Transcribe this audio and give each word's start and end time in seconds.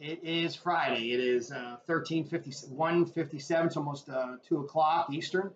It 0.00 0.20
is 0.22 0.56
Friday. 0.56 1.12
It 1.12 1.20
is 1.20 1.52
uh, 1.52 1.76
13:57. 1.88 3.66
It's 3.66 3.76
almost 3.76 4.08
uh, 4.08 4.36
two 4.46 4.58
o'clock 4.60 5.12
Eastern. 5.12 5.50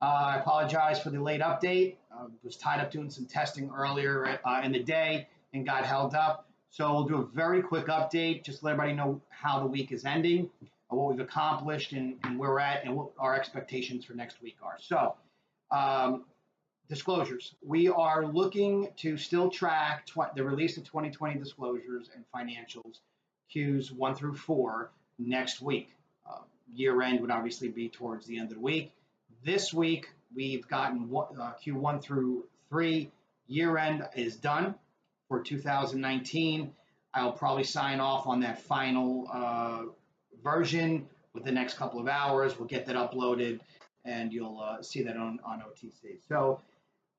Uh, 0.00 0.04
I 0.04 0.36
apologize 0.38 1.00
for 1.00 1.10
the 1.10 1.20
late 1.20 1.40
update. 1.40 1.96
Uh, 2.12 2.26
was 2.42 2.56
tied 2.56 2.80
up 2.80 2.90
doing 2.90 3.10
some 3.10 3.26
testing 3.26 3.70
earlier 3.74 4.38
uh, 4.44 4.60
in 4.64 4.72
the 4.72 4.82
day 4.82 5.28
and 5.52 5.64
got 5.66 5.84
held 5.84 6.14
up. 6.14 6.48
So 6.70 6.92
we'll 6.92 7.04
do 7.04 7.16
a 7.16 7.26
very 7.26 7.62
quick 7.62 7.86
update, 7.86 8.42
just 8.42 8.62
let 8.62 8.72
everybody 8.72 8.94
know 8.94 9.20
how 9.28 9.60
the 9.60 9.66
week 9.66 9.92
is 9.92 10.04
ending, 10.04 10.50
uh, 10.62 10.96
what 10.96 11.10
we've 11.10 11.20
accomplished, 11.20 11.92
and, 11.92 12.16
and 12.24 12.38
where 12.38 12.50
we're 12.50 12.58
at, 12.58 12.84
and 12.84 12.96
what 12.96 13.10
our 13.18 13.36
expectations 13.36 14.04
for 14.04 14.14
next 14.14 14.42
week 14.42 14.56
are. 14.60 14.76
So, 14.80 15.14
um, 15.70 16.24
disclosures. 16.88 17.54
We 17.64 17.88
are 17.88 18.26
looking 18.26 18.88
to 18.96 19.16
still 19.16 19.50
track 19.50 20.06
tw- 20.06 20.34
the 20.34 20.42
release 20.42 20.76
of 20.76 20.84
2020 20.84 21.38
disclosures 21.38 22.10
and 22.14 22.24
financials 22.34 22.98
Qs 23.54 23.92
one 23.92 24.14
through 24.14 24.34
four 24.34 24.90
next 25.18 25.60
week. 25.60 25.90
Uh, 26.28 26.40
year 26.72 27.00
end 27.02 27.20
would 27.20 27.30
obviously 27.30 27.68
be 27.68 27.88
towards 27.88 28.26
the 28.26 28.38
end 28.38 28.48
of 28.48 28.54
the 28.54 28.60
week. 28.60 28.92
This 29.44 29.72
week, 29.72 30.08
we've 30.34 30.66
gotten 30.68 31.10
uh, 31.14 31.52
Q1 31.64 32.02
through 32.02 32.44
three. 32.68 33.10
Year 33.46 33.76
end 33.76 34.06
is 34.16 34.36
done 34.36 34.74
for 35.28 35.42
2019. 35.42 36.72
I'll 37.12 37.32
probably 37.32 37.64
sign 37.64 38.00
off 38.00 38.26
on 38.26 38.40
that 38.40 38.62
final 38.62 39.28
uh, 39.32 39.82
version 40.42 41.06
with 41.32 41.44
the 41.44 41.52
next 41.52 41.74
couple 41.74 42.00
of 42.00 42.08
hours. 42.08 42.58
We'll 42.58 42.68
get 42.68 42.86
that 42.86 42.96
uploaded 42.96 43.60
and 44.04 44.32
you'll 44.32 44.60
uh, 44.60 44.82
see 44.82 45.02
that 45.02 45.16
on, 45.16 45.40
on 45.44 45.60
OTC. 45.60 46.18
So 46.28 46.60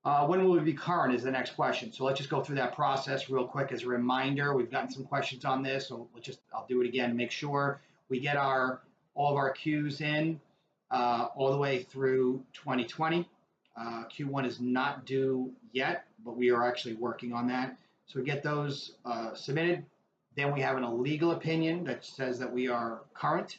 uh, 0.06 0.24
when 0.28 0.44
will 0.44 0.52
we 0.52 0.60
be 0.60 0.74
current 0.74 1.16
is 1.16 1.24
the 1.24 1.32
next 1.32 1.56
question. 1.56 1.92
So 1.92 2.06
let's 2.06 2.20
just 2.20 2.30
go 2.30 2.44
through 2.44 2.58
that 2.58 2.76
process 2.76 3.28
real 3.28 3.48
quick 3.48 3.72
as 3.72 3.84
a 3.84 3.88
reminder. 3.88 4.56
We've 4.56 4.70
gotten 4.70 4.92
some 4.92 5.04
questions 5.04 5.46
on 5.46 5.64
this, 5.64 5.88
so 5.88 6.08
let's 6.14 6.28
just 6.28 6.42
I'll 6.54 6.68
do 6.70 6.82
it 6.82 6.88
again. 6.88 7.18
Make 7.18 7.32
sure 7.32 7.82
we 8.08 8.20
get 8.20 8.38
our 8.38 8.82
all 9.16 9.32
of 9.32 9.36
our 9.36 9.52
Qs 9.52 10.02
in 10.02 10.40
uh, 10.92 11.30
all 11.36 11.52
the 11.52 11.58
way 11.58 11.82
through 11.82 12.44
2020. 12.54 13.28
Uh, 13.76 14.04
Q1 14.06 14.46
is 14.46 14.60
not 14.60 15.06
due 15.06 15.52
yet, 15.72 16.06
but 16.24 16.38
we 16.38 16.52
are 16.52 16.64
actually 16.64 16.94
working 16.94 17.34
on 17.34 17.48
that. 17.48 17.76
So 18.06 18.20
we 18.20 18.26
get 18.26 18.44
those 18.44 18.94
uh, 19.06 19.34
submitted. 19.34 19.84
Then 20.36 20.54
we 20.54 20.62
have 20.62 20.78
an 20.78 20.84
illegal 20.84 21.32
opinion 21.32 21.84
that 21.86 22.06
says 22.06 22.38
that 22.40 22.52
we 22.52 22.68
are 22.68 23.02
current, 23.16 23.58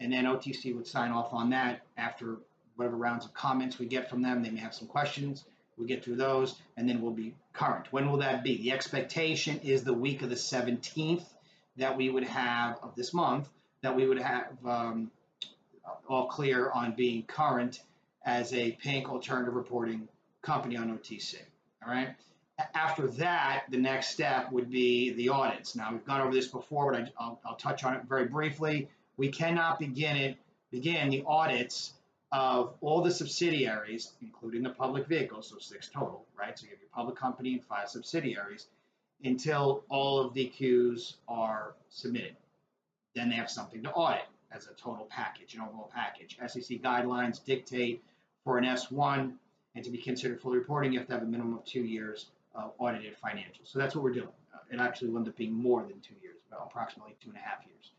and 0.00 0.12
then 0.12 0.24
OTC 0.24 0.74
would 0.74 0.88
sign 0.88 1.12
off 1.12 1.32
on 1.32 1.50
that 1.50 1.82
after 1.96 2.38
whatever 2.74 2.96
rounds 2.96 3.24
of 3.24 3.32
comments 3.32 3.78
we 3.78 3.86
get 3.86 4.10
from 4.10 4.22
them. 4.22 4.42
They 4.42 4.50
may 4.50 4.58
have 4.58 4.74
some 4.74 4.88
questions 4.88 5.44
we 5.76 5.86
get 5.86 6.04
through 6.04 6.16
those, 6.16 6.56
and 6.76 6.88
then 6.88 7.00
we'll 7.00 7.12
be 7.12 7.34
current. 7.52 7.86
When 7.92 8.10
will 8.10 8.18
that 8.18 8.44
be? 8.44 8.58
The 8.58 8.72
expectation 8.72 9.60
is 9.60 9.84
the 9.84 9.94
week 9.94 10.22
of 10.22 10.30
the 10.30 10.36
17th 10.36 11.24
that 11.76 11.96
we 11.96 12.08
would 12.10 12.24
have 12.24 12.78
of 12.82 12.94
this 12.94 13.12
month, 13.12 13.48
that 13.82 13.94
we 13.94 14.06
would 14.06 14.18
have 14.18 14.52
um, 14.64 15.10
all 16.08 16.26
clear 16.26 16.70
on 16.70 16.94
being 16.94 17.24
current 17.24 17.82
as 18.24 18.52
a 18.52 18.72
pink 18.72 19.08
alternative 19.08 19.54
reporting 19.54 20.08
company 20.42 20.76
on 20.76 20.96
OTC. 20.96 21.36
All 21.84 21.92
right. 21.92 22.14
After 22.74 23.08
that, 23.08 23.64
the 23.70 23.76
next 23.76 24.08
step 24.08 24.52
would 24.52 24.70
be 24.70 25.12
the 25.14 25.28
audits. 25.28 25.74
Now 25.74 25.90
we've 25.90 26.04
gone 26.04 26.20
over 26.20 26.32
this 26.32 26.46
before, 26.46 26.92
but 26.92 27.10
I, 27.18 27.28
will 27.28 27.56
touch 27.56 27.82
on 27.82 27.94
it 27.94 28.02
very 28.08 28.26
briefly. 28.26 28.88
We 29.16 29.28
cannot 29.28 29.78
begin 29.78 30.16
it 30.16 30.38
begin 30.70 31.08
the 31.08 31.22
audits 31.26 31.92
of 32.34 32.74
all 32.80 33.00
the 33.00 33.12
subsidiaries, 33.12 34.14
including 34.20 34.64
the 34.64 34.70
public 34.70 35.06
vehicles, 35.06 35.48
so 35.48 35.58
six 35.58 35.88
total, 35.88 36.26
right? 36.36 36.58
So 36.58 36.64
you 36.64 36.70
have 36.70 36.80
your 36.80 36.88
public 36.92 37.16
company 37.16 37.52
and 37.52 37.64
five 37.64 37.88
subsidiaries, 37.88 38.66
until 39.22 39.84
all 39.88 40.18
of 40.18 40.34
the 40.34 40.52
Qs 40.58 41.14
are 41.28 41.74
submitted. 41.90 42.34
Then 43.14 43.28
they 43.28 43.36
have 43.36 43.48
something 43.48 43.84
to 43.84 43.92
audit 43.92 44.26
as 44.50 44.66
a 44.66 44.74
total 44.74 45.06
package, 45.06 45.54
an 45.54 45.60
overall 45.60 45.88
package. 45.94 46.36
SEC 46.44 46.82
guidelines 46.82 47.42
dictate 47.44 48.02
for 48.42 48.58
an 48.58 48.64
S1 48.64 49.32
and 49.76 49.84
to 49.84 49.90
be 49.90 49.98
considered 49.98 50.40
fully 50.40 50.58
reporting, 50.58 50.92
you 50.92 50.98
have 50.98 51.06
to 51.06 51.14
have 51.14 51.22
a 51.22 51.26
minimum 51.26 51.54
of 51.54 51.64
two 51.64 51.84
years 51.84 52.26
of 52.56 52.72
audited 52.78 53.14
financials. 53.24 53.66
So 53.66 53.78
that's 53.78 53.94
what 53.94 54.02
we're 54.02 54.12
doing. 54.12 54.28
Uh, 54.52 54.58
it 54.72 54.80
actually 54.80 55.10
will 55.10 55.18
end 55.18 55.28
up 55.28 55.36
being 55.36 55.52
more 55.52 55.82
than 55.82 56.00
two 56.00 56.14
years, 56.20 56.36
about 56.48 56.66
approximately 56.68 57.14
two 57.22 57.30
and 57.30 57.38
a 57.38 57.40
half 57.40 57.64
years. 57.64 57.92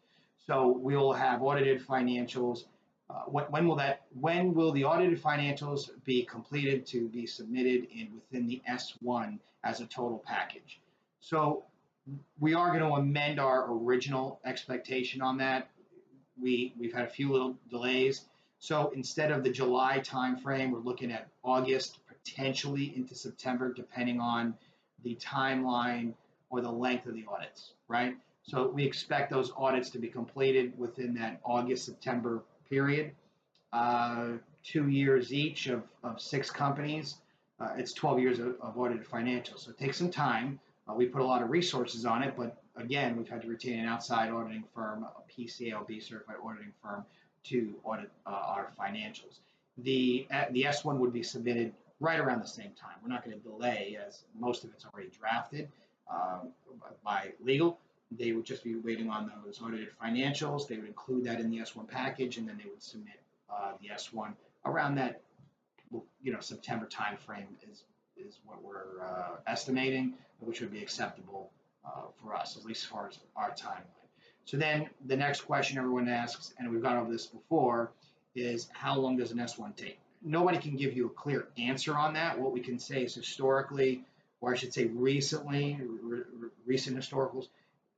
So 0.45 0.77
we'll 0.77 1.13
have 1.13 1.41
audited 1.41 1.85
financials 1.85 2.65
uh, 3.09 3.21
when, 3.27 3.45
when, 3.45 3.67
will 3.67 3.75
that? 3.75 4.01
When 4.19 4.53
will 4.53 4.71
the 4.71 4.83
audited 4.83 5.21
financials 5.21 5.89
be 6.03 6.23
completed 6.23 6.85
to 6.87 7.07
be 7.09 7.27
submitted 7.27 7.87
in 7.93 8.09
within 8.15 8.47
the 8.47 8.61
S1 8.69 9.39
as 9.63 9.79
a 9.79 9.85
total 9.85 10.23
package? 10.25 10.81
So 11.19 11.65
we 12.39 12.53
are 12.53 12.69
going 12.69 12.79
to 12.79 12.97
amend 12.97 13.39
our 13.39 13.71
original 13.71 14.39
expectation 14.45 15.21
on 15.21 15.37
that. 15.37 15.69
We 16.41 16.73
we've 16.79 16.93
had 16.93 17.05
a 17.05 17.09
few 17.09 17.31
little 17.31 17.55
delays. 17.69 18.25
So 18.59 18.91
instead 18.95 19.31
of 19.31 19.43
the 19.43 19.51
July 19.51 19.99
timeframe, 19.99 20.71
we're 20.71 20.79
looking 20.79 21.11
at 21.11 21.27
August, 21.43 21.99
potentially 22.07 22.95
into 22.95 23.13
September, 23.13 23.71
depending 23.71 24.19
on 24.19 24.55
the 25.03 25.15
timeline 25.15 26.13
or 26.49 26.61
the 26.61 26.71
length 26.71 27.05
of 27.05 27.13
the 27.13 27.25
audits, 27.27 27.73
right? 27.87 28.17
So 28.41 28.67
we 28.67 28.83
expect 28.83 29.31
those 29.31 29.51
audits 29.55 29.89
to 29.91 29.99
be 29.99 30.07
completed 30.07 30.77
within 30.77 31.13
that 31.15 31.39
August, 31.43 31.85
September 31.85 32.43
period, 32.69 33.11
uh, 33.73 34.33
two 34.63 34.89
years 34.89 35.33
each 35.33 35.67
of, 35.67 35.83
of 36.03 36.19
six 36.21 36.49
companies. 36.49 37.17
Uh, 37.59 37.69
it's 37.77 37.93
12 37.93 38.19
years 38.19 38.39
of, 38.39 38.55
of, 38.61 38.77
audited 38.77 39.07
financials. 39.07 39.59
So 39.59 39.71
it 39.71 39.77
takes 39.77 39.97
some 39.97 40.11
time. 40.11 40.59
Uh, 40.87 40.93
we 40.93 41.05
put 41.05 41.21
a 41.21 41.25
lot 41.25 41.41
of 41.41 41.49
resources 41.49 42.05
on 42.05 42.21
it, 42.21 42.33
but 42.35 42.61
again, 42.75 43.15
we've 43.15 43.29
had 43.29 43.41
to 43.43 43.47
retain 43.47 43.79
an 43.79 43.85
outside 43.85 44.29
auditing 44.29 44.65
firm, 44.73 45.03
a 45.03 45.41
PCAOB 45.41 46.03
certified 46.03 46.35
auditing 46.43 46.73
firm, 46.83 47.05
to 47.45 47.75
audit 47.83 48.09
uh, 48.25 48.29
our 48.29 48.71
financials. 48.77 49.39
The, 49.77 50.27
uh, 50.31 50.45
the 50.51 50.63
S1 50.63 50.97
would 50.97 51.13
be 51.13 51.23
submitted 51.23 51.73
right 51.99 52.19
around 52.19 52.41
the 52.41 52.47
same 52.47 52.71
time. 52.79 52.95
We're 53.01 53.09
not 53.09 53.23
going 53.23 53.37
to 53.37 53.43
delay 53.43 53.97
as 54.05 54.23
most 54.37 54.63
of 54.63 54.71
it's 54.71 54.85
already 54.85 55.09
drafted 55.09 55.69
um, 56.09 56.49
by 57.03 57.31
legal. 57.43 57.79
They 58.11 58.31
would 58.31 58.45
just 58.45 58.63
be 58.63 58.75
waiting 58.75 59.09
on 59.09 59.31
those 59.45 59.61
audited 59.61 59.89
financials. 60.01 60.67
They 60.67 60.77
would 60.77 60.87
include 60.87 61.25
that 61.25 61.39
in 61.39 61.49
the 61.49 61.57
S1 61.57 61.87
package, 61.87 62.37
and 62.37 62.47
then 62.47 62.57
they 62.57 62.69
would 62.69 62.81
submit 62.83 63.19
uh, 63.49 63.71
the 63.81 63.89
S1 63.89 64.33
around 64.65 64.95
that, 64.95 65.21
you 66.21 66.31
know, 66.31 66.39
September 66.39 66.87
timeframe 66.87 67.47
is 67.69 67.83
is 68.17 68.39
what 68.45 68.63
we're 68.63 69.03
uh, 69.03 69.35
estimating, 69.47 70.13
which 70.39 70.61
would 70.61 70.71
be 70.71 70.81
acceptable 70.81 71.51
uh, 71.85 72.03
for 72.21 72.33
us, 72.33 72.57
at 72.57 72.65
least 72.65 72.83
as 72.83 72.89
far 72.89 73.07
as 73.07 73.19
our 73.35 73.51
timeline. 73.51 73.83
So 74.45 74.57
then 74.57 74.89
the 75.05 75.17
next 75.17 75.41
question 75.41 75.77
everyone 75.77 76.07
asks, 76.07 76.53
and 76.57 76.69
we've 76.71 76.81
gone 76.81 76.97
over 76.97 77.11
this 77.11 77.25
before, 77.25 77.91
is 78.35 78.69
how 78.73 78.97
long 78.97 79.17
does 79.17 79.31
an 79.31 79.37
S1 79.39 79.75
take? 79.75 79.99
Nobody 80.23 80.57
can 80.57 80.75
give 80.75 80.95
you 80.95 81.07
a 81.07 81.09
clear 81.09 81.47
answer 81.57 81.95
on 81.95 82.13
that. 82.13 82.39
What 82.39 82.51
we 82.51 82.59
can 82.59 82.79
say 82.79 83.03
is 83.03 83.15
historically, 83.15 84.03
or 84.41 84.53
I 84.53 84.55
should 84.55 84.73
say 84.73 84.85
recently, 84.85 85.79
re 85.81 86.21
recent 86.65 86.97
historicals, 86.97 87.47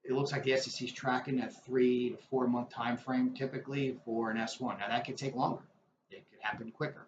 it 0.08 0.14
looks 0.14 0.32
like 0.32 0.44
the 0.44 0.56
SEC 0.56 0.88
is 0.88 0.94
tracking 0.94 1.42
a 1.42 1.50
three 1.50 2.12
to 2.12 2.18
four 2.30 2.48
month 2.48 2.70
time 2.70 2.98
frame 2.98 3.34
typically 3.34 3.98
for 4.06 4.32
an 4.32 4.38
S1. 4.38 4.80
Now 4.80 4.88
that 4.88 5.06
could 5.06 5.18
take 5.18 5.36
longer. 5.36 5.64
It 6.10 6.24
could 6.32 6.40
happen 6.42 6.72
quicker. 6.72 7.06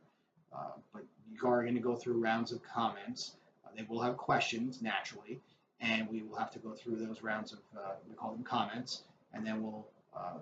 Uh, 0.53 0.71
but 0.93 1.03
you 1.31 1.47
are 1.47 1.61
going 1.61 1.75
to 1.75 1.79
go 1.79 1.95
through 1.95 2.21
rounds 2.21 2.51
of 2.51 2.61
comments. 2.63 3.35
Uh, 3.65 3.69
they 3.75 3.83
will 3.87 4.01
have 4.01 4.17
questions 4.17 4.81
naturally, 4.81 5.39
and 5.79 6.09
we 6.09 6.23
will 6.23 6.37
have 6.37 6.51
to 6.51 6.59
go 6.59 6.73
through 6.73 6.97
those 6.97 7.23
rounds 7.23 7.53
of 7.53 7.59
uh, 7.77 7.91
we 8.07 8.15
call 8.15 8.33
them 8.33 8.43
comments, 8.43 9.03
and 9.33 9.45
then 9.45 9.63
we'll 9.63 9.87
uh, 10.15 10.39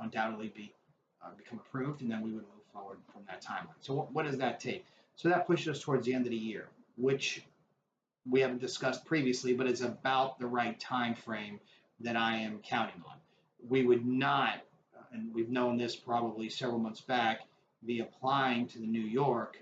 undoubtedly 0.00 0.52
be 0.56 0.72
uh, 1.22 1.28
become 1.36 1.60
approved, 1.60 2.02
and 2.02 2.10
then 2.10 2.20
we 2.20 2.30
would 2.30 2.42
move 2.42 2.64
forward 2.72 2.98
from 3.12 3.22
that 3.28 3.42
timeline. 3.42 3.76
So 3.80 3.94
what, 3.94 4.12
what 4.12 4.24
does 4.24 4.38
that 4.38 4.58
take? 4.58 4.84
So 5.14 5.28
that 5.28 5.46
pushes 5.46 5.68
us 5.68 5.82
towards 5.82 6.04
the 6.04 6.14
end 6.14 6.26
of 6.26 6.30
the 6.30 6.36
year, 6.36 6.68
which 6.96 7.42
we 8.28 8.40
haven't 8.40 8.60
discussed 8.60 9.04
previously, 9.04 9.52
but 9.54 9.66
it's 9.66 9.82
about 9.82 10.38
the 10.38 10.46
right 10.46 10.78
time 10.80 11.14
frame 11.14 11.60
that 12.00 12.16
I 12.16 12.36
am 12.36 12.58
counting 12.58 13.02
on. 13.06 13.16
We 13.68 13.84
would 13.84 14.06
not, 14.06 14.60
and 15.12 15.32
we've 15.34 15.48
known 15.48 15.76
this 15.76 15.96
probably 15.96 16.48
several 16.48 16.78
months 16.78 17.00
back, 17.00 17.40
be 17.84 18.00
applying 18.00 18.66
to 18.68 18.78
the 18.78 18.86
New 18.86 19.00
York 19.00 19.58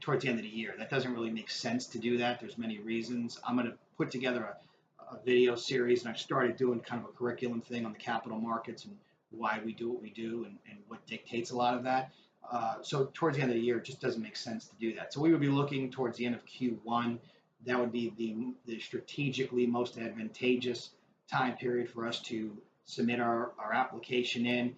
towards 0.00 0.24
the 0.24 0.30
end 0.30 0.38
of 0.38 0.44
the 0.44 0.50
year. 0.50 0.74
That 0.76 0.90
doesn't 0.90 1.12
really 1.12 1.30
make 1.30 1.50
sense 1.50 1.86
to 1.88 1.98
do 1.98 2.18
that. 2.18 2.40
There's 2.40 2.58
many 2.58 2.78
reasons. 2.78 3.38
I'm 3.46 3.56
going 3.56 3.70
to 3.70 3.76
put 3.96 4.10
together 4.10 4.56
a, 5.00 5.14
a 5.14 5.18
video 5.24 5.54
series, 5.54 6.02
and 6.02 6.10
I've 6.10 6.18
started 6.18 6.56
doing 6.56 6.80
kind 6.80 7.02
of 7.02 7.08
a 7.08 7.12
curriculum 7.12 7.60
thing 7.60 7.86
on 7.86 7.92
the 7.92 7.98
capital 7.98 8.38
markets 8.38 8.84
and 8.84 8.96
why 9.30 9.60
we 9.64 9.72
do 9.72 9.90
what 9.90 10.02
we 10.02 10.10
do 10.10 10.44
and, 10.44 10.58
and 10.68 10.78
what 10.88 11.06
dictates 11.06 11.50
a 11.50 11.56
lot 11.56 11.74
of 11.74 11.84
that. 11.84 12.10
Uh, 12.50 12.74
so 12.82 13.10
towards 13.14 13.36
the 13.36 13.42
end 13.42 13.52
of 13.52 13.56
the 13.56 13.62
year, 13.62 13.78
it 13.78 13.84
just 13.84 14.00
doesn't 14.00 14.22
make 14.22 14.36
sense 14.36 14.66
to 14.66 14.74
do 14.78 14.94
that. 14.94 15.12
So 15.12 15.20
we 15.20 15.30
would 15.30 15.40
be 15.40 15.48
looking 15.48 15.90
towards 15.90 16.18
the 16.18 16.26
end 16.26 16.34
of 16.34 16.44
Q1 16.44 17.18
that 17.66 17.78
would 17.78 17.92
be 17.92 18.12
the, 18.16 18.54
the 18.66 18.80
strategically 18.80 19.66
most 19.66 19.98
advantageous 19.98 20.90
time 21.30 21.56
period 21.56 21.88
for 21.90 22.06
us 22.06 22.20
to 22.20 22.56
submit 22.84 23.20
our, 23.20 23.52
our 23.58 23.72
application 23.72 24.46
in 24.46 24.74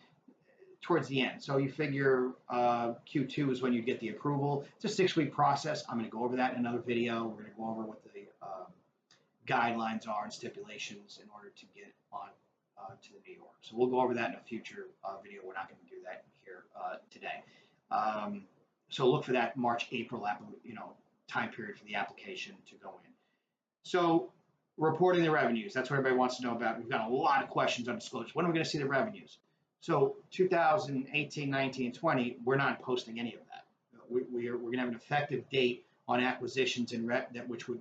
towards 0.82 1.08
the 1.08 1.22
end. 1.22 1.42
So 1.42 1.56
you 1.56 1.70
figure 1.70 2.32
uh, 2.48 2.94
Q2 3.12 3.50
is 3.50 3.62
when 3.62 3.72
you'd 3.72 3.86
get 3.86 4.00
the 4.00 4.10
approval. 4.10 4.66
It's 4.76 4.84
a 4.84 4.88
six 4.88 5.16
week 5.16 5.32
process. 5.32 5.82
I'm 5.88 5.98
going 5.98 6.10
to 6.10 6.14
go 6.14 6.24
over 6.24 6.36
that 6.36 6.52
in 6.52 6.58
another 6.58 6.80
video. 6.80 7.24
We're 7.24 7.42
going 7.42 7.50
to 7.50 7.56
go 7.56 7.68
over 7.70 7.82
what 7.82 8.02
the, 8.04 8.10
uh, 8.42 8.66
guidelines 9.46 10.08
are 10.08 10.24
and 10.24 10.32
stipulations 10.32 11.18
in 11.22 11.28
order 11.34 11.50
to 11.56 11.66
get 11.74 11.92
on 12.12 12.28
uh, 12.78 12.90
to 13.02 13.08
the 13.12 13.20
New 13.26 13.36
York. 13.36 13.56
So 13.60 13.76
we'll 13.76 13.88
go 13.88 14.00
over 14.00 14.14
that 14.14 14.30
in 14.30 14.36
a 14.36 14.40
future 14.40 14.86
uh, 15.04 15.16
video. 15.22 15.40
We're 15.44 15.54
not 15.54 15.68
going 15.68 15.80
to 15.80 15.94
do 15.94 16.02
that 16.04 16.24
here 16.44 16.64
uh, 16.76 16.96
today. 17.10 17.42
Um, 17.90 18.44
so 18.88 19.10
look 19.10 19.24
for 19.24 19.32
that 19.32 19.56
March, 19.56 19.86
April, 19.92 20.26
you 20.62 20.74
know, 20.74 20.92
time 21.28 21.50
period 21.50 21.78
for 21.78 21.84
the 21.84 21.94
application 21.94 22.54
to 22.68 22.74
go 22.76 22.90
in. 23.04 23.10
So 23.82 24.32
reporting 24.76 25.22
the 25.22 25.30
revenues, 25.30 25.72
that's 25.72 25.90
what 25.90 25.98
everybody 25.98 26.18
wants 26.18 26.38
to 26.38 26.42
know 26.42 26.52
about. 26.52 26.78
We've 26.78 26.88
got 26.88 27.08
a 27.08 27.12
lot 27.12 27.42
of 27.42 27.48
questions 27.48 27.88
on 27.88 27.96
disclosure. 27.96 28.30
When 28.34 28.44
are 28.44 28.48
we 28.48 28.54
going 28.54 28.64
to 28.64 28.70
see 28.70 28.78
the 28.78 28.86
revenues? 28.86 29.38
So 29.80 30.16
2018, 30.30 31.50
19, 31.50 31.92
20, 31.92 32.38
we're 32.44 32.56
not 32.56 32.80
posting 32.80 33.20
any 33.20 33.34
of 33.34 33.40
that. 33.50 33.64
We, 34.08 34.22
we 34.32 34.48
are, 34.48 34.56
we're 34.56 34.70
going 34.70 34.74
to 34.74 34.80
have 34.80 34.88
an 34.88 34.94
effective 34.94 35.48
date 35.50 35.84
on 36.08 36.20
acquisitions 36.20 36.92
and 36.92 37.08
that 37.08 37.48
which 37.48 37.68
would 37.68 37.80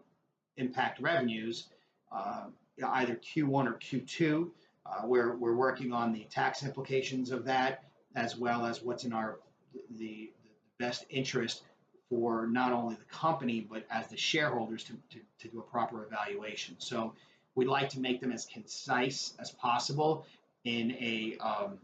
impact 0.57 1.01
revenues, 1.01 1.67
uh, 2.11 2.45
either 2.85 3.15
Q1 3.15 3.67
or 3.67 3.73
Q2. 3.73 4.49
Uh, 4.85 5.01
we're, 5.05 5.35
we're 5.37 5.55
working 5.55 5.93
on 5.93 6.11
the 6.11 6.25
tax 6.29 6.63
implications 6.63 7.31
of 7.31 7.45
that, 7.45 7.85
as 8.15 8.37
well 8.37 8.65
as 8.65 8.83
what's 8.83 9.05
in 9.05 9.13
our 9.13 9.39
the, 9.97 10.31
the 10.43 10.51
best 10.77 11.05
interest 11.09 11.63
for 12.13 12.45
not 12.47 12.71
only 12.71 12.95
the 12.95 13.05
company 13.05 13.65
but 13.67 13.83
as 13.89 14.07
the 14.07 14.17
shareholders 14.17 14.83
to, 14.83 14.93
to, 15.09 15.19
to 15.39 15.47
do 15.47 15.59
a 15.59 15.63
proper 15.63 16.05
evaluation. 16.05 16.75
So 16.77 17.13
we'd 17.55 17.67
like 17.67 17.89
to 17.89 17.99
make 17.99 18.21
them 18.21 18.31
as 18.31 18.45
concise 18.45 19.33
as 19.39 19.49
possible 19.49 20.25
in 20.63 20.91
a 20.91 21.37
um, 21.39 21.79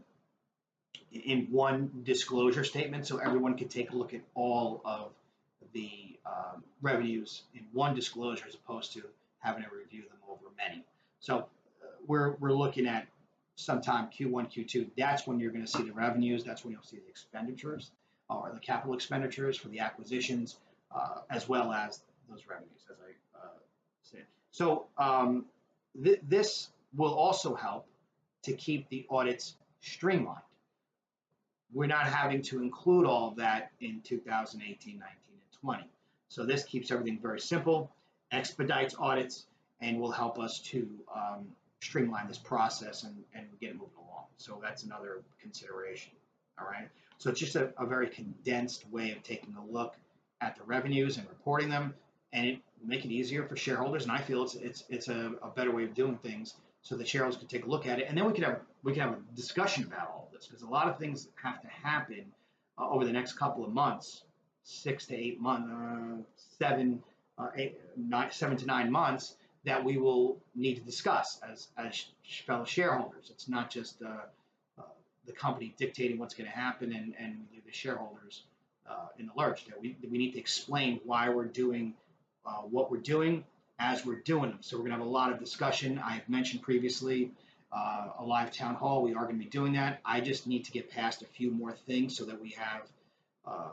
in 1.12 1.48
one 1.50 1.90
disclosure 2.04 2.62
statement, 2.62 3.04
so 3.04 3.18
everyone 3.18 3.56
can 3.56 3.66
take 3.66 3.90
a 3.90 3.96
look 3.96 4.14
at 4.14 4.20
all 4.34 4.80
of 4.84 5.10
the 5.72 6.16
um, 6.24 6.62
revenues 6.82 7.42
in 7.52 7.66
one 7.72 7.96
disclosure 7.96 8.44
as 8.46 8.54
opposed 8.54 8.92
to 8.92 9.02
having 9.40 9.64
to 9.64 9.68
review 9.76 10.02
them 10.02 10.18
over 10.30 10.44
many. 10.56 10.84
So 11.18 11.38
uh, 11.38 11.86
we're, 12.06 12.36
we're 12.36 12.52
looking 12.52 12.86
at 12.86 13.08
sometime 13.56 14.06
Q1, 14.06 14.52
Q2. 14.52 14.90
That's 14.96 15.26
when 15.26 15.40
you're 15.40 15.50
going 15.50 15.64
to 15.64 15.70
see 15.70 15.82
the 15.82 15.92
revenues. 15.92 16.44
That's 16.44 16.64
when 16.64 16.72
you'll 16.72 16.82
see 16.84 16.98
the 16.98 17.08
expenditures 17.08 17.90
or 18.30 18.52
the 18.54 18.60
capital 18.60 18.94
expenditures 18.94 19.56
for 19.56 19.68
the 19.68 19.80
acquisitions, 19.80 20.58
uh, 20.94 21.20
as 21.30 21.48
well 21.48 21.72
as 21.72 22.02
those 22.28 22.46
revenues, 22.48 22.84
as 22.90 22.96
I 23.00 23.38
uh, 23.38 23.48
said. 24.02 24.24
So 24.50 24.86
um, 24.98 25.46
th 26.02 26.20
this 26.28 26.70
will 26.94 27.14
also 27.14 27.54
help 27.54 27.86
to 28.42 28.52
keep 28.52 28.88
the 28.88 29.06
audits 29.10 29.56
streamlined. 29.80 30.50
We're 31.72 31.86
not 31.86 32.06
having 32.06 32.42
to 32.42 32.62
include 32.62 33.06
all 33.06 33.28
of 33.28 33.36
that 33.36 33.70
in 33.80 34.00
2018, 34.02 34.98
19, 34.98 34.98
and 34.98 35.60
20. 35.60 35.84
So 36.28 36.44
this 36.44 36.64
keeps 36.64 36.90
everything 36.90 37.18
very 37.20 37.40
simple, 37.40 37.90
expedites 38.32 38.94
audits, 38.98 39.46
and 39.80 40.00
will 40.00 40.10
help 40.10 40.38
us 40.38 40.58
to 40.60 40.88
um, 41.14 41.46
streamline 41.80 42.28
this 42.28 42.38
process 42.38 43.04
and, 43.04 43.16
and 43.34 43.46
get 43.60 43.70
it 43.70 43.74
moving 43.74 43.96
along. 43.98 44.24
So 44.36 44.58
that's 44.62 44.82
another 44.82 45.22
consideration. 45.40 46.12
All 46.60 46.68
right. 46.68 46.88
So 47.18 47.30
it's 47.30 47.40
just 47.40 47.56
a, 47.56 47.72
a 47.78 47.86
very 47.86 48.08
condensed 48.08 48.90
way 48.90 49.12
of 49.12 49.22
taking 49.22 49.54
a 49.54 49.72
look 49.72 49.96
at 50.40 50.56
the 50.56 50.62
revenues 50.64 51.18
and 51.18 51.28
reporting 51.28 51.68
them, 51.68 51.94
and 52.32 52.46
it 52.46 52.58
make 52.84 53.04
it 53.04 53.10
easier 53.10 53.44
for 53.44 53.56
shareholders. 53.56 54.04
And 54.04 54.12
I 54.12 54.18
feel 54.18 54.42
it's 54.42 54.54
it's 54.54 54.84
it's 54.88 55.08
a, 55.08 55.32
a 55.42 55.48
better 55.48 55.70
way 55.70 55.84
of 55.84 55.94
doing 55.94 56.16
things 56.18 56.54
so 56.82 56.96
the 56.96 57.04
shareholders 57.04 57.38
can 57.38 57.48
take 57.48 57.66
a 57.66 57.68
look 57.68 57.86
at 57.86 57.98
it, 57.98 58.06
and 58.08 58.16
then 58.16 58.24
we 58.24 58.32
can 58.32 58.44
have 58.44 58.60
we 58.82 58.92
can 58.92 59.02
have 59.02 59.12
a 59.12 59.36
discussion 59.36 59.84
about 59.84 60.08
all 60.08 60.30
this 60.32 60.46
because 60.46 60.62
a 60.62 60.68
lot 60.68 60.88
of 60.88 60.98
things 60.98 61.28
have 61.42 61.60
to 61.60 61.68
happen 61.68 62.24
uh, 62.78 62.88
over 62.88 63.04
the 63.04 63.12
next 63.12 63.34
couple 63.34 63.64
of 63.64 63.72
months, 63.72 64.24
six 64.64 65.06
to 65.06 65.14
eight 65.14 65.40
months, 65.40 65.68
uh, 65.70 66.22
seven, 66.58 67.02
uh, 67.38 67.48
eight, 67.56 67.78
nine, 67.96 68.30
seven 68.30 68.56
to 68.56 68.66
nine 68.66 68.90
months 68.90 69.36
that 69.64 69.84
we 69.84 69.98
will 69.98 70.38
need 70.54 70.76
to 70.76 70.82
discuss 70.82 71.38
as 71.48 71.68
as 71.76 72.06
fellow 72.46 72.64
shareholders. 72.64 73.30
It's 73.30 73.48
not 73.48 73.70
just 73.70 74.02
uh, 74.02 74.22
company 75.40 75.74
dictating 75.78 76.18
what's 76.18 76.34
going 76.34 76.50
to 76.50 76.56
happen 76.56 76.92
and 76.92 77.14
and 77.18 77.46
the 77.66 77.72
shareholders 77.72 78.44
uh, 78.88 79.06
in 79.18 79.26
the 79.26 79.32
lurch. 79.36 79.66
That 79.66 79.80
we 79.80 79.96
we 80.10 80.18
need 80.18 80.32
to 80.32 80.38
explain 80.38 81.00
why 81.04 81.28
we're 81.28 81.44
doing 81.46 81.94
what 82.70 82.90
we're 82.90 82.98
doing 82.98 83.44
as 83.78 84.04
we're 84.04 84.20
doing 84.20 84.50
them. 84.50 84.58
So 84.60 84.76
we're 84.76 84.82
going 84.82 84.92
to 84.92 84.98
have 84.98 85.06
a 85.06 85.10
lot 85.10 85.32
of 85.32 85.38
discussion. 85.38 85.98
I 85.98 86.12
have 86.12 86.28
mentioned 86.28 86.62
previously 86.62 87.32
uh, 87.72 88.08
a 88.18 88.24
live 88.24 88.50
town 88.50 88.74
hall. 88.74 89.02
We 89.02 89.14
are 89.14 89.24
going 89.24 89.38
to 89.38 89.44
be 89.44 89.50
doing 89.50 89.72
that. 89.74 90.00
I 90.04 90.20
just 90.20 90.46
need 90.46 90.64
to 90.66 90.70
get 90.70 90.90
past 90.90 91.22
a 91.22 91.26
few 91.26 91.50
more 91.50 91.72
things 91.72 92.16
so 92.16 92.24
that 92.24 92.40
we 92.40 92.50
have 92.50 92.82
um, 93.46 93.72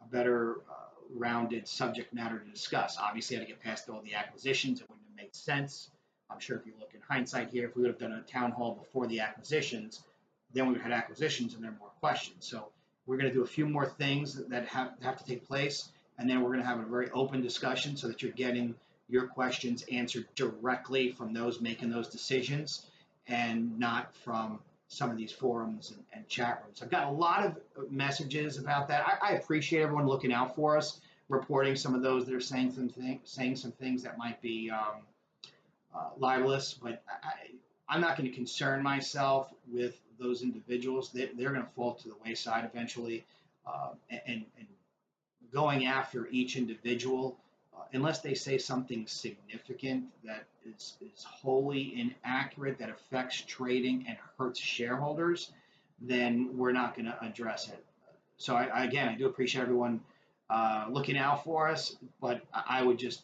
a 0.00 0.08
better 0.10 0.56
uh, 0.70 0.74
rounded 1.14 1.68
subject 1.68 2.14
matter 2.14 2.38
to 2.38 2.50
discuss. 2.50 2.96
Obviously, 2.98 3.36
I 3.36 3.40
had 3.40 3.48
to 3.48 3.52
get 3.52 3.62
past 3.62 3.88
all 3.88 4.00
the 4.02 4.14
acquisitions. 4.14 4.80
It 4.80 4.88
wouldn't 4.88 5.06
have 5.08 5.16
made 5.16 5.34
sense. 5.34 5.90
I'm 6.30 6.40
sure 6.40 6.56
if 6.56 6.66
you 6.66 6.72
look 6.80 6.94
in 6.94 7.00
hindsight 7.06 7.50
here, 7.50 7.68
if 7.68 7.76
we 7.76 7.82
would 7.82 7.90
have 7.90 7.98
done 7.98 8.12
a 8.12 8.22
town 8.22 8.52
hall 8.52 8.74
before 8.74 9.06
the 9.06 9.20
acquisitions, 9.20 10.02
then 10.54 10.70
we've 10.70 10.80
had 10.80 10.92
acquisitions 10.92 11.54
and 11.54 11.62
there 11.62 11.70
are 11.70 11.78
more 11.78 11.90
questions. 12.00 12.46
So 12.46 12.68
we're 13.06 13.16
going 13.16 13.28
to 13.28 13.34
do 13.34 13.42
a 13.42 13.46
few 13.46 13.66
more 13.66 13.86
things 13.86 14.34
that 14.34 14.66
have, 14.66 14.92
have 15.02 15.16
to 15.18 15.24
take 15.24 15.46
place, 15.46 15.90
and 16.18 16.28
then 16.28 16.40
we're 16.40 16.50
going 16.50 16.60
to 16.60 16.66
have 16.66 16.80
a 16.80 16.84
very 16.84 17.10
open 17.10 17.42
discussion 17.42 17.96
so 17.96 18.08
that 18.08 18.22
you're 18.22 18.32
getting– 18.32 18.74
your 19.12 19.26
questions 19.26 19.84
answered 19.92 20.26
directly 20.34 21.10
from 21.10 21.34
those 21.34 21.60
making 21.60 21.90
those 21.90 22.08
decisions 22.08 22.86
and 23.28 23.78
not 23.78 24.16
from 24.16 24.58
some 24.88 25.10
of 25.10 25.18
these 25.18 25.30
forums 25.30 25.90
and, 25.90 26.02
and 26.14 26.26
chat 26.28 26.62
rooms. 26.64 26.82
I've 26.82 26.90
got 26.90 27.08
a 27.08 27.10
lot 27.10 27.44
of 27.44 27.90
messages 27.90 28.56
about 28.58 28.88
that. 28.88 29.06
I, 29.06 29.32
I, 29.32 29.32
appreciate 29.34 29.82
everyone 29.82 30.06
looking 30.06 30.32
out 30.32 30.56
for 30.56 30.78
us, 30.78 31.00
reporting 31.28 31.76
some 31.76 31.94
of 31.94 32.02
those 32.02 32.24
that 32.24 32.34
are 32.34 32.40
saying 32.40 32.72
some 32.72 32.88
thing, 32.88 33.20
saying 33.24 33.56
some 33.56 33.72
things 33.72 34.02
that 34.02 34.16
might 34.16 34.40
be 34.40 34.70
um, 34.70 35.02
uh, 35.94 36.08
libelous, 36.18 36.74
but 36.74 37.02
I, 37.88 37.94
am 37.94 38.00
not 38.00 38.16
going 38.16 38.28
to 38.28 38.34
concern 38.34 38.82
myself 38.82 39.52
with 39.70 40.00
those 40.22 40.42
individuals. 40.42 41.10
They, 41.10 41.24
are 41.24 41.50
going 41.50 41.62
to 41.62 41.72
fall 41.74 41.94
to 41.94 42.08
the 42.08 42.14
wayside 42.24 42.68
eventually, 42.72 43.24
uh, 43.66 43.90
and, 44.10 44.44
and 44.58 44.66
going 45.52 45.86
after 45.86 46.28
each 46.28 46.56
individual 46.56 47.38
unless 47.92 48.20
they 48.20 48.34
say 48.34 48.58
something 48.58 49.06
significant 49.06 50.04
that 50.24 50.44
is, 50.64 50.96
is 51.00 51.24
wholly 51.24 52.10
inaccurate, 52.24 52.78
that 52.78 52.90
affects 52.90 53.42
trading 53.42 54.04
and 54.08 54.16
hurts 54.38 54.60
shareholders, 54.60 55.52
then 56.00 56.56
we're 56.56 56.72
not 56.72 56.94
going 56.94 57.06
to 57.06 57.24
address 57.24 57.68
it. 57.68 57.84
So 58.36 58.56
I, 58.56 58.84
again, 58.84 59.08
I 59.08 59.14
do 59.14 59.26
appreciate 59.26 59.62
everyone 59.62 60.00
uh, 60.50 60.86
looking 60.90 61.16
out 61.16 61.44
for 61.44 61.68
us, 61.68 61.96
but 62.20 62.42
I 62.52 62.82
would 62.82 62.98
just 62.98 63.22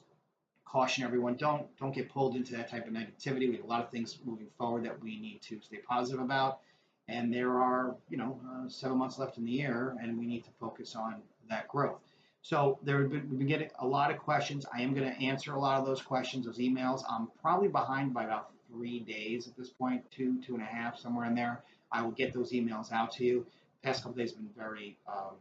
caution 0.64 1.02
everyone: 1.02 1.34
don't 1.34 1.66
don't 1.78 1.94
get 1.94 2.08
pulled 2.08 2.36
into 2.36 2.52
that 2.56 2.70
type 2.70 2.86
of 2.86 2.92
negativity. 2.92 3.48
We 3.48 3.56
have 3.56 3.64
a 3.64 3.68
lot 3.68 3.82
of 3.82 3.90
things 3.90 4.18
moving 4.24 4.46
forward 4.56 4.84
that 4.84 5.02
we 5.02 5.18
need 5.18 5.40
to 5.42 5.60
stay 5.60 5.78
positive 5.78 6.20
about, 6.20 6.60
and 7.08 7.32
there 7.32 7.58
are 7.58 7.96
you 8.08 8.16
know 8.16 8.38
uh, 8.50 8.68
seven 8.68 8.98
months 8.98 9.18
left 9.18 9.38
in 9.38 9.44
the 9.44 9.50
year, 9.50 9.96
and 10.00 10.18
we 10.18 10.26
need 10.26 10.44
to 10.44 10.50
focus 10.60 10.94
on 10.94 11.16
that 11.48 11.66
growth. 11.68 12.00
So 12.42 12.78
there 12.82 13.02
have 13.02 13.10
been, 13.10 13.28
we've 13.28 13.38
been 13.38 13.48
getting 13.48 13.70
a 13.80 13.86
lot 13.86 14.10
of 14.10 14.18
questions. 14.18 14.64
I 14.72 14.82
am 14.82 14.94
going 14.94 15.10
to 15.12 15.22
answer 15.22 15.54
a 15.54 15.60
lot 15.60 15.78
of 15.80 15.86
those 15.86 16.00
questions, 16.00 16.46
those 16.46 16.58
emails. 16.58 17.02
I'm 17.10 17.28
probably 17.42 17.68
behind 17.68 18.14
by 18.14 18.24
about 18.24 18.50
three 18.70 19.00
days 19.00 19.48
at 19.48 19.56
this 19.56 19.70
point, 19.70 20.08
two, 20.10 20.40
two 20.40 20.54
and 20.54 20.62
a 20.62 20.66
half, 20.66 20.98
somewhere 20.98 21.26
in 21.26 21.34
there. 21.34 21.62
I 21.90 22.02
will 22.02 22.12
get 22.12 22.32
those 22.32 22.52
emails 22.52 22.92
out 22.92 23.10
to 23.12 23.24
you. 23.24 23.46
The 23.82 23.88
past 23.88 24.02
couple 24.02 24.16
days 24.18 24.30
have 24.30 24.38
been 24.38 24.50
very, 24.56 24.96
um, 25.08 25.34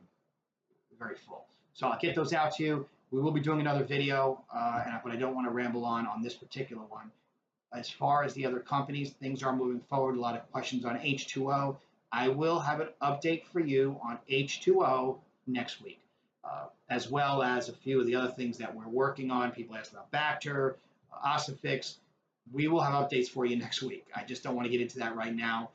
very 0.98 1.16
full. 1.16 1.46
So 1.74 1.88
I'll 1.88 2.00
get 2.00 2.16
those 2.16 2.34
out 2.34 2.56
to 2.56 2.64
you. 2.64 2.88
We 3.12 3.22
will 3.22 3.32
be 3.32 3.42
doing 3.42 3.62
another 3.62 3.84
video, 3.84 4.44
uh, 4.54 4.84
and, 4.86 5.00
but 5.04 5.14
I 5.14 5.16
don't 5.16 5.36
want 5.36 5.48
to 5.48 5.52
ramble 5.52 5.86
on 5.86 6.08
on 6.08 6.22
this 6.22 6.34
particular 6.34 6.84
one. 6.84 7.12
As 7.74 7.90
far 7.90 8.24
as 8.24 8.34
the 8.34 8.46
other 8.46 8.60
companies, 8.60 9.12
things 9.12 9.44
are 9.44 9.56
moving 9.56 9.82
forward. 9.82 10.18
A 10.18 10.20
lot 10.20 10.36
of 10.36 10.52
questions 10.52 10.86
on 10.86 10.98
H2O. 10.98 11.78
I 12.12 12.30
will 12.30 12.60
have 12.60 12.80
an 12.80 12.90
update 13.02 13.46
for 13.46 13.60
you 13.60 14.00
on 14.04 14.18
H2O 14.30 15.18
next 15.48 15.82
week 15.82 16.00
uh, 16.48 16.66
as 16.90 17.10
well 17.10 17.44
as 17.44 17.70
a 17.70 17.74
few 17.74 18.00
of 18.00 18.06
the 18.06 18.16
other 18.16 18.32
things 18.32 18.58
that 18.58 18.74
we're 18.74 18.88
working 18.88 19.32
on. 19.32 19.52
People 19.52 19.76
asked 19.76 19.92
about 19.92 20.12
Bacter, 20.12 20.76
uh, 21.14 21.28
Ossifix. 21.28 21.96
We 22.52 22.68
will 22.68 22.80
have 22.80 22.94
updates 22.94 23.28
for 23.28 23.46
you 23.46 23.58
next 23.58 23.82
week. 23.82 24.06
I 24.16 24.24
just 24.24 24.44
don't 24.44 24.56
want 24.56 24.66
to 24.66 24.72
get 24.72 24.82
into 24.82 25.00
that 25.00 25.16
right 25.16 25.36
now. 25.36 25.70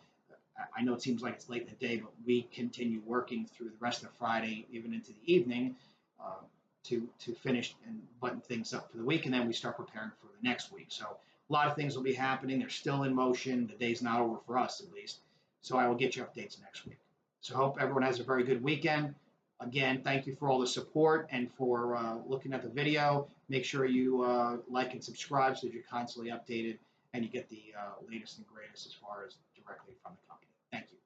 I 0.76 0.82
know 0.82 0.94
it 0.94 1.02
seems 1.02 1.22
like 1.22 1.34
it's 1.34 1.48
late 1.48 1.62
in 1.62 1.68
the 1.68 1.86
day, 1.86 1.96
but 1.96 2.12
we 2.24 2.42
continue 2.54 3.00
working 3.04 3.46
through 3.46 3.70
the 3.70 3.76
rest 3.80 4.04
of 4.04 4.10
Friday, 4.18 4.66
even 4.70 4.94
into 4.94 5.12
the 5.12 5.32
evening, 5.32 5.74
uh, 6.22 6.36
to 6.84 7.08
to 7.20 7.34
finish 7.34 7.74
and 7.86 8.00
button 8.20 8.40
things 8.40 8.72
up 8.72 8.90
for 8.90 8.98
the 8.98 9.04
week, 9.04 9.24
and 9.24 9.34
then 9.34 9.46
we 9.46 9.52
start 9.52 9.76
preparing 9.76 10.10
for 10.20 10.28
the 10.28 10.48
next 10.48 10.72
week. 10.72 10.86
So 10.88 11.16
a 11.52 11.54
lot 11.54 11.68
of 11.68 11.76
things 11.76 11.94
will 11.94 12.02
be 12.02 12.14
happening. 12.14 12.58
They're 12.58 12.70
still 12.70 13.02
in 13.02 13.14
motion. 13.14 13.66
The 13.66 13.74
day's 13.74 14.00
not 14.00 14.20
over 14.20 14.38
for 14.46 14.56
us, 14.56 14.80
at 14.80 14.90
least. 14.90 15.18
So 15.60 15.76
I 15.76 15.86
will 15.86 15.94
get 15.94 16.16
you 16.16 16.22
updates 16.22 16.58
next 16.62 16.86
week. 16.86 16.98
So 17.42 17.54
hope 17.54 17.76
everyone 17.78 18.04
has 18.04 18.20
a 18.20 18.24
very 18.24 18.42
good 18.42 18.62
weekend. 18.62 19.14
Again, 19.60 20.00
thank 20.02 20.26
you 20.26 20.34
for 20.34 20.48
all 20.48 20.58
the 20.58 20.66
support 20.66 21.28
and 21.30 21.52
for 21.58 21.94
uh, 21.94 22.16
looking 22.26 22.54
at 22.54 22.62
the 22.62 22.70
video. 22.70 23.28
Make 23.50 23.66
sure 23.66 23.84
you 23.84 24.22
uh, 24.22 24.56
like 24.70 24.94
and 24.94 25.04
subscribe 25.04 25.58
so 25.58 25.66
that 25.66 25.74
you're 25.74 25.82
constantly 25.90 26.32
updated 26.32 26.78
and 27.12 27.22
you 27.22 27.30
get 27.30 27.50
the 27.50 27.62
uh, 27.78 27.92
latest 28.10 28.38
and 28.38 28.46
greatest 28.46 28.86
as 28.86 28.94
far 28.94 29.26
as 29.26 29.36
directly 29.54 29.92
from 30.02 30.12
the 30.14 30.26
company. 30.26 30.50
Thank 30.72 30.86
you. 30.90 31.01